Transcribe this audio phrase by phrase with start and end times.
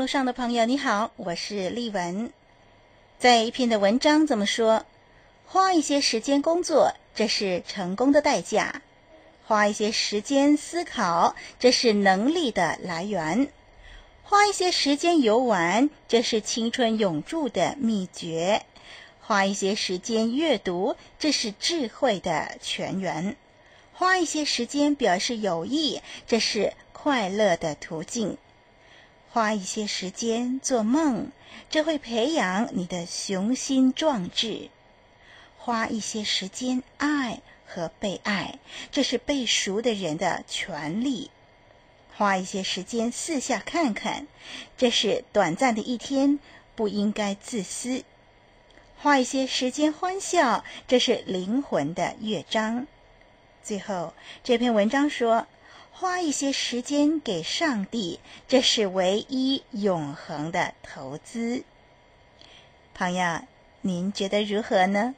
[0.00, 2.32] 络上的朋友，你好，我是丽文。
[3.18, 4.86] 在一篇的文章怎么说？
[5.44, 8.80] 花一些时间工作，这是成功的代价；
[9.44, 13.48] 花一些时间思考，这是能力的来源；
[14.22, 18.62] 花一些时间游玩，这是青春永驻的秘诀；
[19.20, 23.34] 花一些时间阅读，这是智慧的泉源；
[23.92, 28.38] 花一些时间表示友谊，这是快乐的途径。
[29.32, 31.30] 花一些时间做梦，
[31.70, 34.70] 这会培养你的雄心壮志；
[35.56, 38.58] 花一些时间爱和被爱，
[38.90, 41.30] 这是被赎的人的权利；
[42.16, 44.26] 花一些时间四下看看，
[44.76, 46.40] 这是短暂的一天，
[46.74, 48.02] 不应该自私；
[48.98, 52.88] 花一些时间欢笑，这是灵魂的乐章。
[53.62, 55.46] 最后，这篇文章说。
[56.00, 61.62] 花一些时间给上帝，这是唯一永恒的投资。
[62.94, 63.42] 朋友，
[63.82, 65.14] 您觉得如何呢？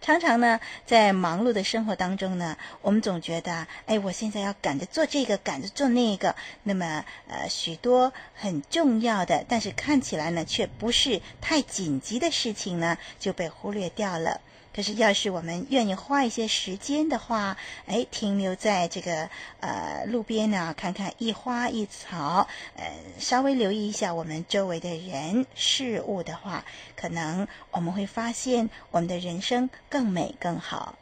[0.00, 14.40] 常常呢，在忙碌的生活当中呢，我们总觉得，哎，我现在要赶着做这个，赶着做那个，那么呃，许多很重要的，但是看起来呢，却不是太紧急的事情呢，就被忽略掉了。
[14.74, 17.56] 可是，要是我们愿意花一些时间的话，
[17.86, 19.28] 哎，停留在这个
[19.60, 26.64] 呃路边呢，看看一花一草，呃，稍微留意一下我们周围的人事物的话，
[26.96, 30.96] 可能我们会发现我们的人生更美更好。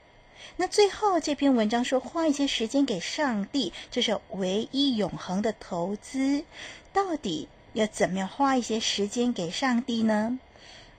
[0.56, 6.44] 那最后这篇文章说，花一些时间给上帝，这是唯一永恒的投资。
[6.92, 10.40] 到底要怎么样花一些时间给上帝呢？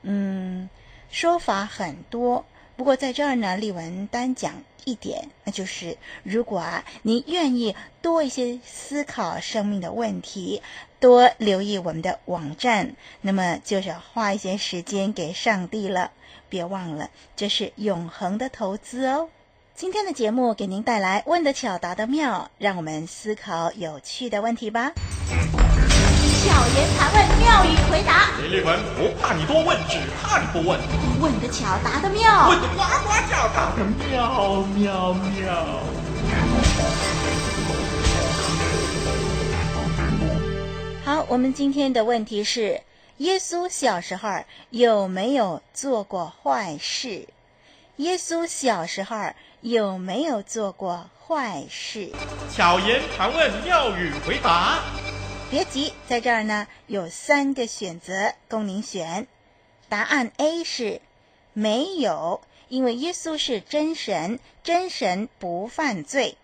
[0.03, 0.69] 嗯，
[1.09, 2.45] 说法很多。
[2.81, 10.63] 不过在这儿呢，丽文单讲一点，那就是如果啊，您愿意多一些思考生命的问题，
[10.99, 16.09] 多留意我们的网站，那么就是花一些时间给上帝了。
[16.49, 19.29] 别忘了，这是永恒的投资哦。
[19.75, 24.91] 今天的节目给您带来问得巧，答得妙，让我们思考有趣的问题吧。
[26.43, 28.31] 巧言盘问，妙语回答。
[28.41, 30.79] 李丽文不怕你多问，只怕你不问。
[31.19, 32.49] 问得巧，答得妙。
[32.49, 35.53] 问得呱呱叫，答得妙妙妙。
[41.05, 42.81] 好，我们今天的问题是：
[43.17, 44.27] 耶稣小时候
[44.71, 47.27] 有没有做过坏事？
[47.97, 49.15] 耶稣小时候
[49.61, 52.09] 有没有做过坏事？
[52.51, 54.79] 巧言盘问，妙语回答。
[55.51, 59.27] 别急，在这儿呢，有三个选择供您选。
[59.89, 61.01] 答案 A 是
[61.51, 62.39] 没有，
[62.69, 66.37] 因为耶稣是真神，真神不犯罪。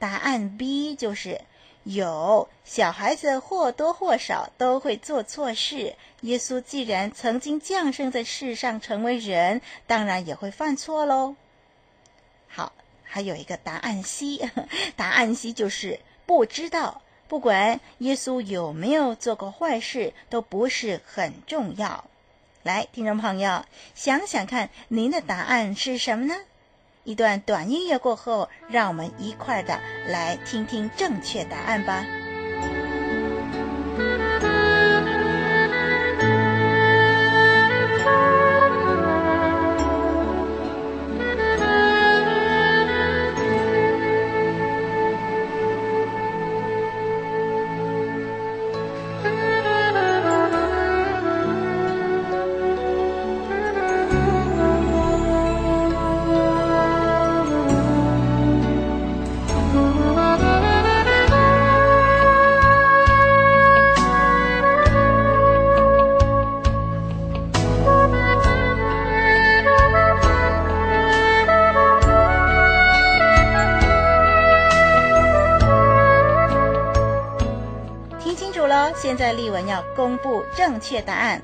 [0.00, 1.42] 答案 B 就是
[1.84, 5.94] 有，小孩子或多或少都会做错事。
[6.22, 11.36] 耶稣既然曾经降生在世上成为人，当然也会犯错喽。
[12.48, 12.72] 好，
[13.04, 14.40] 还有一个答案 C，
[14.96, 17.00] 答案 C 就是不知道。
[17.28, 22.04] 不管耶稣有没有做过坏事，都不是很重要。
[22.62, 26.34] 来，听众朋友，想想看，您的答案是什么呢？
[27.04, 32.04] 一段短音乐过后，让我们一块儿的来听听正确答案吧。
[79.00, 81.40] 现在丽文要公布正确答案，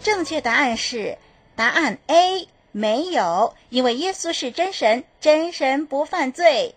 [0.00, 1.18] 正确答案是
[1.56, 6.74] 答案 A，没有，因为耶稣是真神，真神不犯罪。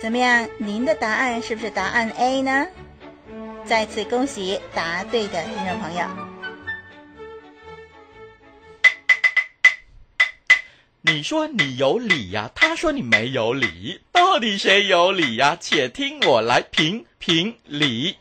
[0.00, 0.48] 怎么样？
[0.58, 2.66] 您的答案是不是答案 A 呢？
[3.64, 6.29] 再次恭喜答对的听众朋友。
[11.02, 15.56] 你说你有理呀，他说你没有理，到底谁有理呀？
[15.58, 18.16] 且听我来评评理。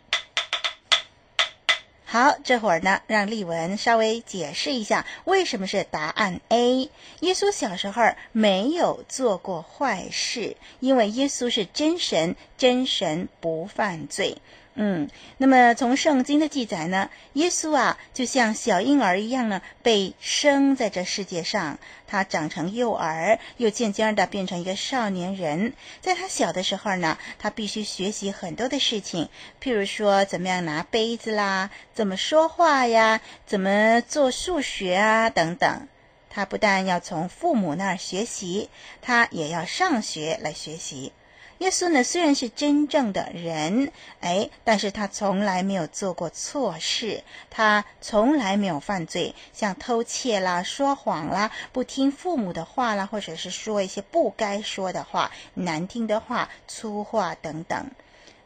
[2.06, 6.90] 好，这会儿呢，让丽文稍微解释一下为什么是答案 A。
[7.20, 14.38] 耶稣小时候没有做过坏事，因为耶稣是真神，真神不犯罪。
[14.82, 15.10] 嗯，
[15.40, 21.78] 那么从圣经的记载呢，耶稣啊，就像小婴儿一样呢，被生在这世界上。
[22.08, 25.74] 他长成幼儿，又渐渐的变成一个少年人。
[26.00, 29.28] 在他小的时候呢，他必须学习很多的事情，
[29.62, 35.90] 譬如说怎么样拿杯子啦，怎么说话呀，怎么做数学啊等等。
[36.30, 38.70] 他不但要从父母那儿学习，
[39.02, 41.12] 他也要上学来学习。
[41.60, 43.92] 耶稣呢，虽然是真正的人，
[44.22, 57.92] 哎，但是他从来没有做过错事，他从来没有犯罪，像偷窃啦、说谎啦、不听父母的话啦，或者是说一些不该说的话、难听的话、粗话等等。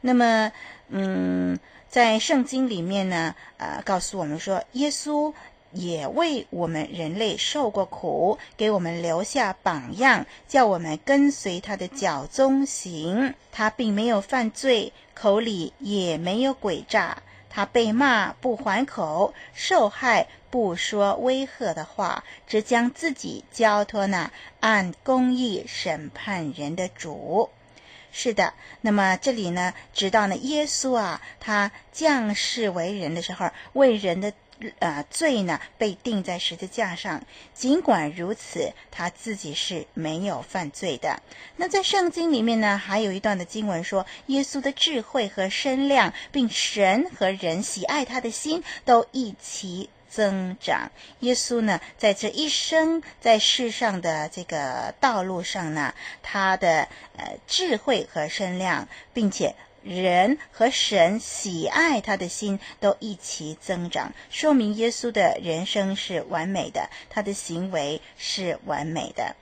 [0.01, 0.51] 那么，
[0.89, 5.33] 嗯，在圣经里面呢，呃，告诉我们说，耶稣。
[5.73, 13.33] 也为我们人类受过苦，给我们留下榜样，叫我们跟随他的脚踪行。
[13.51, 17.17] 他并没有犯罪，口里也没有诡诈。
[17.49, 27.49] 他被骂不还口，受害不说威吓的话，只将自己交托那按公义审判人的主。
[28.11, 34.31] 是的，那么这里呢，直到呢耶稣啊，他降世为人的时候，为人的。
[34.79, 37.23] 呃，罪呢被钉在十字架上。
[37.53, 41.21] 尽管如此，他自己是没有犯罪的。
[41.57, 50.91] 那在圣经里面呢，还有一段的经文说，耶稣的智慧和身量，并神和人喜爱他的心，都一起增长。
[51.19, 56.87] 耶稣呢，在这一生在世上的这个道路上呢，他的
[57.17, 59.55] 呃智慧和身量，并且。
[59.83, 69.35] 人和神喜爱他的心都一起增长，说明耶稣的人生是完美的，他的行为是完美的。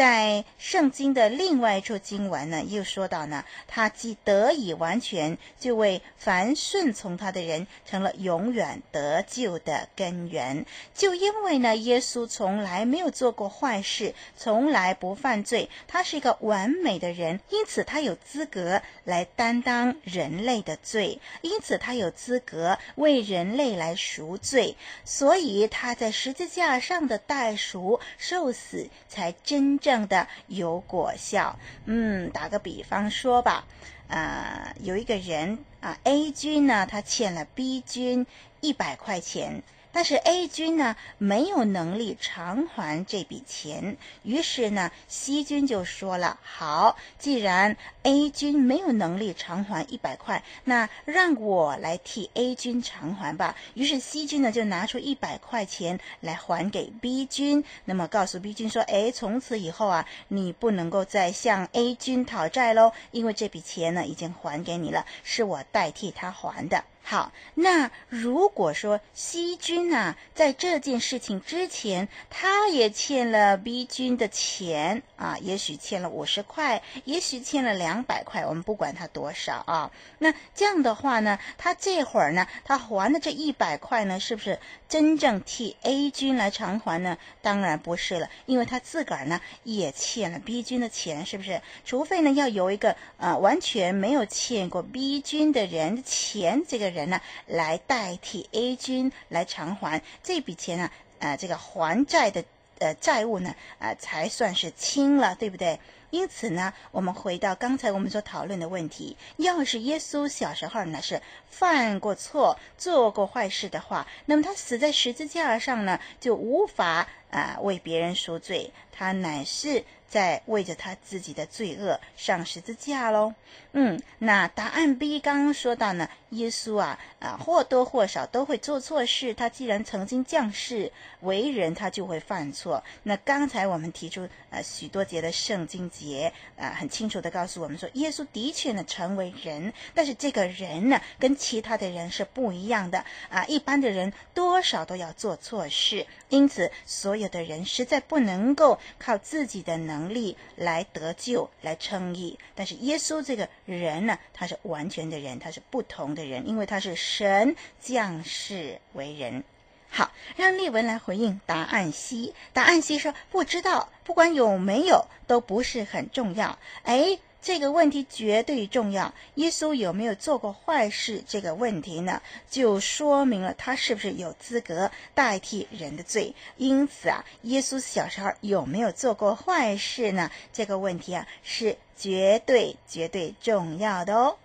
[0.00, 10.64] 在圣经的另外一处经文呢，又说到呢，他既得以完全，就为凡顺从他的人成了永远得救的根源。
[10.94, 24.74] 就因为呢，耶稣从来没有做过坏事，从来不犯罪，他是一个完美的人，因此他有资格来担当人类的罪，因此他有资格为人类来赎罪，
[25.04, 29.78] 所以他在十字架上的代赎受死，才真。
[29.80, 33.64] 正样的有果效，嗯，打个比方说吧，
[34.08, 38.26] 呃，有一个人啊，A 君呢，他欠了 B 君
[38.60, 39.62] 一百块钱。
[39.92, 69.00] 但是 A 君呢，没有能力偿还这笔钱，于是呢，C 君就说了：“好，既然 A 君没有能力偿还一百块，那让我来替 A 君偿还吧。”于是 C 君呢就拿出一百块钱来还给 B 君，那么告诉 B 君说：“哎，从此以后啊，你不能够再向 A 君讨债喽，因为这笔钱呢已经还给你了，是我代替他还的。”好，那如果说
[69.14, 79.90] C 君啊，在这件事情之前，他也欠了 B 君的钱啊，也许欠了五十块，也许欠了两百块，我们不管他多少啊。
[80.18, 87.18] 那这样的话呢，他这会儿呢，他还的这一百块呢，是不是真正替 A 君来偿还呢？
[87.42, 91.60] 当然不是了，因为他自个儿呢也欠了 B 君的钱，是不是？
[91.84, 97.10] 除非呢，要有一个呃完全没有欠过 B 君的人的钱，这个人。
[97.10, 100.90] 呢，来代替 A 君来偿还这笔钱呢？
[101.18, 102.44] 呃，这个还债的
[102.78, 105.78] 呃债务呢，呃，才算是清了，对不对？
[106.10, 123.32] 因此呢，我们回到刚才我们所讨论的问题：要是耶稣小时候呢是犯过错、做过坏事的话，那么他死在十字架上呢，就无法啊为别人赎罪，他乃是在为着他自己的罪恶上十字架喽。
[123.72, 129.32] 嗯，那答案 B 刚刚说到呢，耶稣啊啊或多或少都会做错事。
[129.32, 132.82] 他既然曾经降世为人，他就会犯错。
[133.04, 143.44] 那刚才我们提出呃许多节的圣经节啊，很清楚的告诉我们说，耶稣的确呢成为人，但是这个人呢跟其他的人是不一样的啊。
[143.46, 152.38] 一般的人多少都要做错事，因此所有的人实在不能够靠自己的能能力来得救、来称义。
[152.54, 153.48] 但是耶稣这个。
[153.66, 159.44] 人呢，他是完全的人，他是不同的人，因为他是神降世为人。
[159.88, 162.34] 好，让丽文来回应答案 C。
[162.52, 166.58] 答案 C 说不知道，不管有没有都不是很重要。
[166.82, 169.12] 哎，这个问题绝对重要。
[169.36, 171.22] 耶稣有没有做过坏事？
[171.26, 172.20] 这个问题呢，
[172.50, 176.34] 就说明了他是不是有资格代替人的罪。
[176.56, 180.30] 因此啊，耶稣小时候有没有做过坏事呢？
[180.52, 181.76] 这个问题啊是。
[182.00, 184.36] 绝对绝对重要的哦！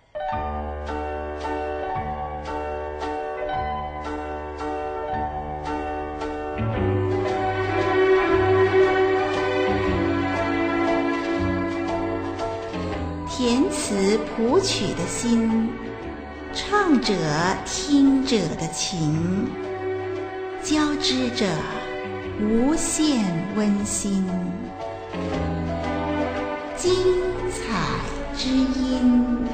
[13.88, 15.70] 词谱曲的心，
[16.52, 17.14] 唱者
[17.64, 19.48] 听者的情，
[20.60, 21.46] 交织着
[22.40, 23.24] 无限
[23.54, 24.26] 温馨。
[26.76, 26.96] 精
[27.48, 27.78] 彩
[28.36, 29.45] 之音。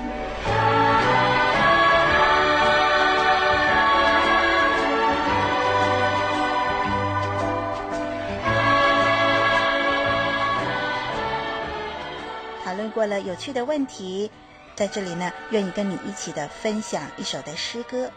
[12.93, 14.31] 过了有趣的问题，
[14.77, 18.13] 在这里呢，愿意跟你一起的分享一首的诗歌。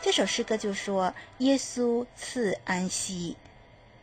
[0.00, 3.36] 这首诗歌就说：耶稣赐安息，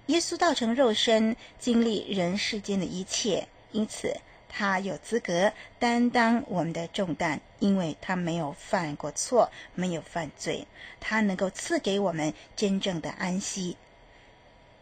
[0.05, 4.15] 耶稣道成肉身，经历人世间的一切，因此。
[4.51, 10.65] 他有资格担当我们的重担，因为他没有犯过错，没有犯罪。
[10.99, 13.77] 他能够赐给我们真正的安息。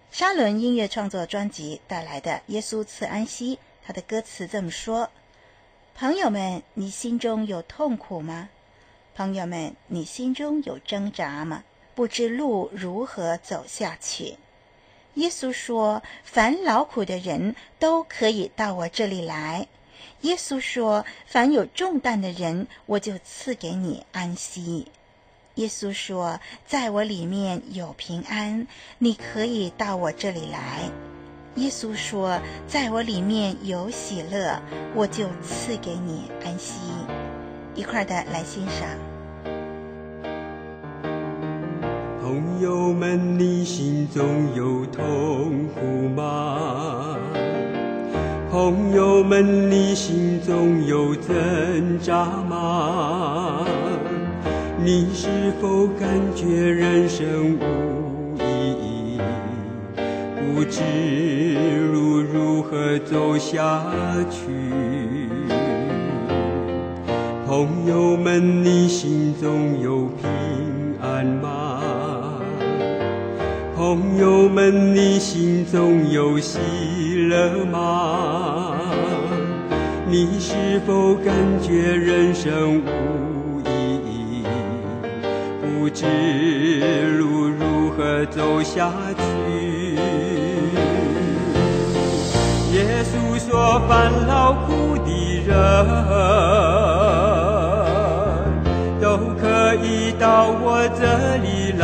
[0.10, 5.12] 沙伦音乐创作专辑带来的《耶稣赐安息》，他的歌词这么说
[6.00, 8.50] ：“朋友们，你心中有痛苦吗？
[9.16, 11.63] 朋友们，你心中有挣扎吗？
[11.96, 14.38] 不知路如何走下去？”
[15.16, 19.66] 耶稣说：“凡劳苦的人都可以到我这里来。”
[20.22, 24.92] 耶稣说：“凡有重担的人，我就赐给你安息。”
[25.56, 28.68] 耶稣说：“在我里面有平安，
[29.00, 30.92] 你可以到我这里来。”
[31.58, 34.62] 耶稣说：“在我里面有喜乐，
[34.94, 36.80] 我就赐给你安息。”
[37.74, 38.88] 一块的来欣赏。
[42.22, 44.24] 朋友们，你心中
[44.56, 47.18] 有痛苦吗？
[48.52, 53.66] 朋友们，你心中有挣扎吗？
[54.84, 58.07] 你是否感觉人生无，
[60.58, 60.82] 不知
[61.94, 63.86] 路如何走下
[64.32, 64.48] 去？
[67.46, 70.28] 朋友们，你心中有平
[71.00, 72.42] 安吗？
[73.76, 76.58] 朋友们，你心中有喜
[77.30, 78.78] 乐吗？
[80.10, 80.56] 你是
[80.88, 83.70] 否感觉人生无意
[84.08, 84.44] 义，
[85.62, 86.08] 不知
[87.20, 89.22] 路如何走下去？
[93.58, 95.10] 稣说：“凡劳苦的
[95.48, 95.58] 人，
[99.02, 101.82] 都可以到我这里来。”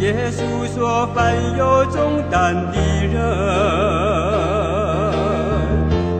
[0.00, 0.42] 耶稣
[0.74, 3.16] 说：“凡有重担的人，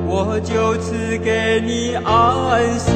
[0.06, 2.88] 我就赐给你安息。”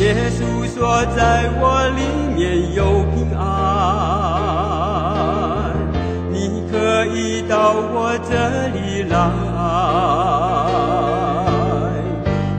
[0.00, 2.00] 耶稣说：“在我里
[2.34, 3.40] 面有平安，
[7.14, 8.32] 你到我这
[8.68, 9.16] 里来。”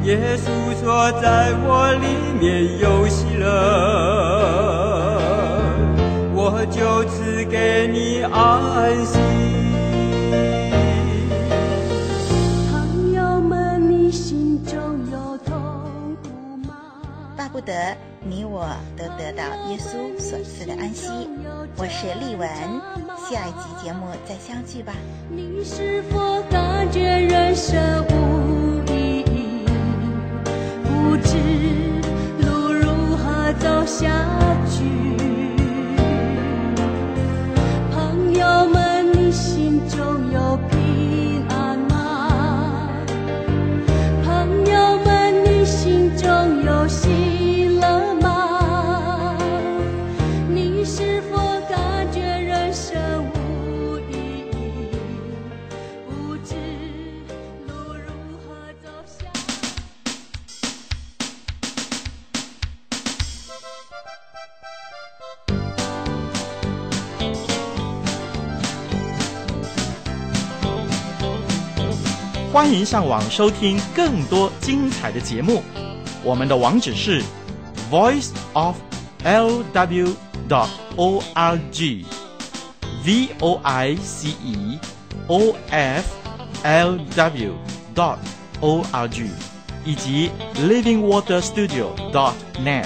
[0.03, 0.45] 耶稣
[0.83, 2.07] 说：“在我里
[2.39, 3.45] 面有喜乐。”
[6.33, 9.19] 我就赐给你安息。
[12.71, 14.75] 朋友们，你心中
[15.11, 15.55] 有痛
[16.23, 16.27] 苦
[16.67, 16.73] 吗？
[17.37, 17.73] 巴不得
[18.31, 21.09] 你我都得到耶稣所赐的安息。
[21.75, 22.47] 我是丽文，
[23.17, 24.93] 下一集节目再相聚吧。
[25.27, 29.65] 你是否感觉人生无意义？
[30.85, 31.35] 不知
[32.39, 34.07] 如何走下
[34.69, 34.79] 去？
[37.91, 40.20] 朋友们，心中。
[72.61, 75.63] 欢迎上网收听更多精彩的节目。
[76.23, 77.23] 我们的网址是
[77.89, 78.77] voice of
[79.23, 80.15] l w
[80.47, 82.05] dot o r g
[83.03, 84.79] v o i c e
[85.25, 86.05] o f
[86.61, 87.53] l w
[87.95, 88.17] dot
[88.59, 89.25] o r g
[89.83, 92.85] 以及 living water studio dot net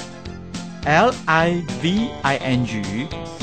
[0.86, 2.82] l i v i n g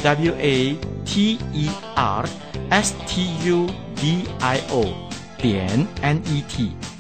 [0.03, 2.25] w a t e r
[2.71, 5.12] s t u d i o
[5.43, 6.92] 点 n e t。